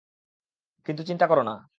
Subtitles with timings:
[0.85, 1.55] কিন্তু চিন্তা করো না।